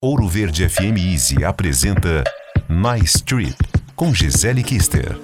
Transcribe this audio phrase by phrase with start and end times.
[0.00, 2.22] Ouro Verde FM Easy apresenta
[2.68, 3.56] Nice Trip
[3.96, 5.18] com Gisele Kister.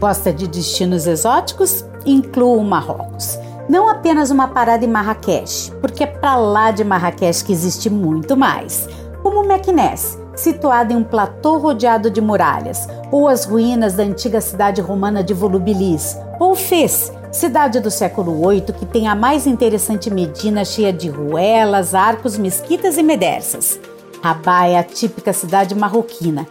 [0.00, 1.84] Gosta de destinos exóticos?
[2.06, 3.38] Inclua o Marrocos.
[3.68, 8.34] Não apenas uma parada em Marrakech, porque é para lá de Marrakech que existe muito
[8.34, 8.88] mais.
[9.22, 14.80] Como Meknès, situado em um platô rodeado de muralhas, ou as ruínas da antiga cidade
[14.80, 20.64] romana de Volubilis, ou Fez, cidade do século VIII que tem a mais interessante Medina
[20.64, 23.80] cheia de ruelas, arcos, mesquitas e medersas.
[24.22, 26.46] Rabat é a típica cidade marroquina.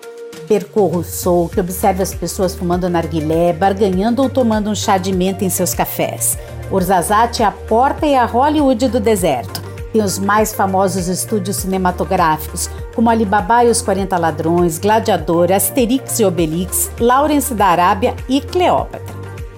[0.47, 5.13] Percorra o sol, que observe as pessoas fumando narguilé, barganhando ou tomando um chá de
[5.13, 6.37] menta em seus cafés.
[6.69, 9.61] Urzazate é a porta e a Hollywood do deserto.
[9.93, 16.25] Tem os mais famosos estúdios cinematográficos, como Alibaba e os 40 Ladrões, Gladiador, Asterix e
[16.25, 19.10] Obelix, Lawrence da Arábia e Cleópatra.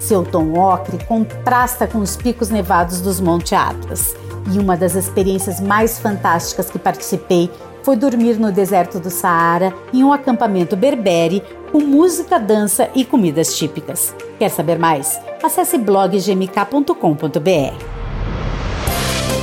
[0.03, 4.13] Seu tom ocre contrasta com os picos nevados dos Monte Atlas.
[4.53, 7.49] E uma das experiências mais fantásticas que participei
[7.83, 13.57] foi dormir no deserto do Saara em um acampamento berbere com música, dança e comidas
[13.57, 14.13] típicas.
[14.37, 15.17] Quer saber mais?
[15.41, 17.92] Acesse bloggmk.com.br.